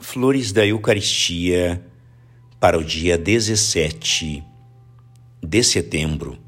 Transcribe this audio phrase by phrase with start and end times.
[0.00, 1.84] Flores da Eucaristia
[2.58, 4.42] para o dia 17
[5.42, 6.38] de setembro.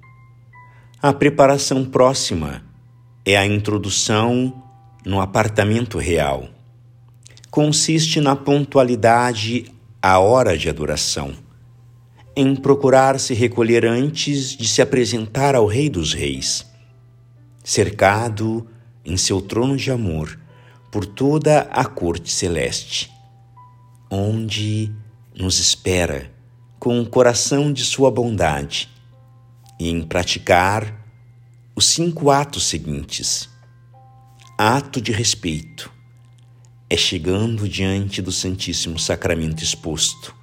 [1.01, 2.65] A preparação próxima
[3.27, 4.63] é a introdução
[5.05, 6.49] no apartamento real.
[7.51, 9.67] Consiste na pontualidade
[10.01, 11.35] à hora de adoração,
[12.35, 16.67] em procurar se recolher antes de se apresentar ao Rei dos Reis,
[17.63, 18.67] cercado
[19.05, 20.41] em seu trono de amor
[20.91, 23.13] por toda a corte celeste
[24.15, 24.93] onde
[25.35, 26.31] nos espera
[26.79, 28.91] com o coração de Sua bondade
[29.81, 31.03] e em praticar
[31.75, 33.49] os cinco atos seguintes.
[34.59, 35.91] Ato de respeito
[36.91, 40.35] é chegando diante do Santíssimo Sacramento exposto,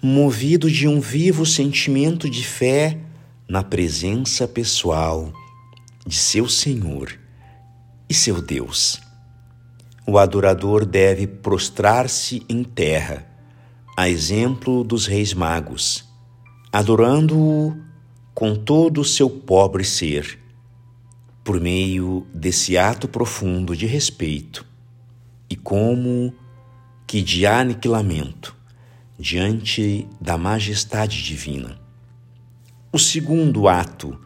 [0.00, 2.96] movido de um vivo sentimento de fé
[3.48, 5.32] na presença pessoal
[6.06, 7.18] de seu Senhor
[8.08, 9.09] e seu Deus
[10.10, 13.24] o adorador deve prostrar-se em terra,
[13.96, 16.04] a exemplo dos reis magos,
[16.72, 17.76] adorando-o
[18.34, 20.40] com todo o seu pobre ser,
[21.44, 24.66] por meio desse ato profundo de respeito
[25.48, 26.34] e como
[27.06, 28.56] que de aniquilamento
[29.16, 31.78] diante da majestade divina.
[32.92, 34.18] O segundo ato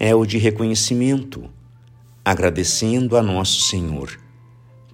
[0.00, 1.48] é o de reconhecimento,
[2.24, 4.18] agradecendo a Nosso Senhor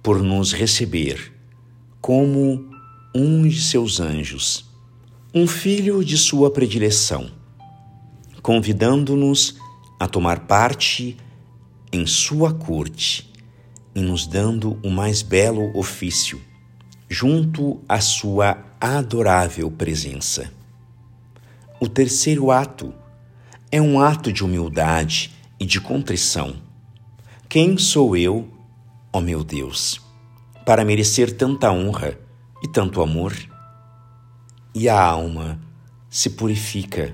[0.05, 1.33] por nos receber
[1.99, 2.69] como
[3.15, 4.69] um de seus anjos,
[5.33, 7.31] um filho de sua predileção,
[8.39, 9.57] convidando-nos
[9.99, 11.17] a tomar parte
[11.91, 13.33] em sua corte
[13.95, 16.39] e nos dando o mais belo ofício,
[17.09, 20.51] junto à sua adorável presença.
[21.81, 22.93] O terceiro ato
[23.71, 26.57] é um ato de humildade e de contrição.
[27.49, 28.54] Quem sou eu
[29.15, 30.01] ó meu Deus,
[30.65, 32.19] para merecer tanta honra
[32.61, 33.33] e tanto amor?
[34.73, 35.57] E a alma
[36.09, 37.13] se purifica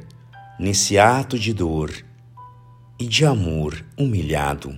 [0.60, 1.94] nesse ato de dor
[2.98, 4.76] e de amor humilhado.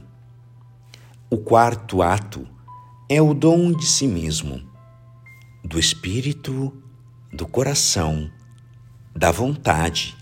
[1.30, 2.46] O quarto ato
[3.08, 4.62] é o dom de si mesmo,
[5.64, 6.74] do espírito,
[7.32, 8.30] do coração,
[9.16, 10.14] da vontade,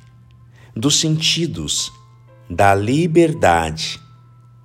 [0.75, 1.91] dos sentidos,
[2.47, 3.99] da liberdade,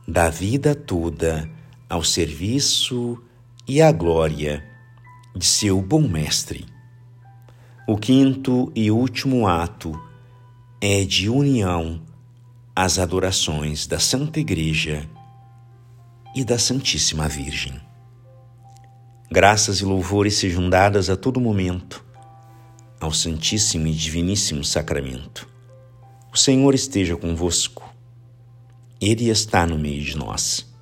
[0.06, 1.55] da vida toda
[1.88, 3.22] ao serviço
[3.66, 4.64] e à glória
[5.34, 6.66] de seu bom mestre.
[7.86, 9.92] O quinto e último ato
[10.80, 12.02] é de união
[12.74, 15.08] às adorações da Santa Igreja
[16.34, 17.80] e da Santíssima Virgem.
[19.30, 22.04] Graças e louvores sejam dadas a todo momento
[23.00, 25.48] ao Santíssimo e Diviníssimo Sacramento.
[26.32, 27.88] O Senhor esteja convosco,
[29.00, 30.75] Ele está no meio de nós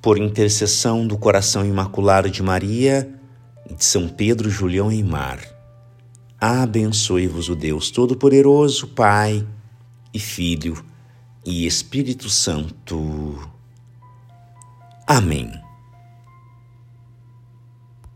[0.00, 3.08] por intercessão do coração imaculado de Maria
[3.68, 5.40] e de São Pedro Julião e Mar,
[6.40, 9.46] abençoe-vos o Deus Todo-Poderoso, Pai
[10.12, 10.82] e Filho
[11.44, 13.38] e Espírito Santo.
[15.06, 15.69] Amém.